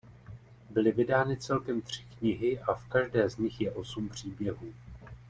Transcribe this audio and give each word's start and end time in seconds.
Byly 0.69 0.91
vydány 0.91 1.37
celkem 1.37 1.81
tři 1.81 2.03
knihy 2.17 2.59
a 2.59 2.73
v 2.73 2.85
každé 2.89 3.29
z 3.29 3.37
nich 3.37 3.61
je 3.61 3.71
osm 3.71 4.09
příběhů. 4.09 4.73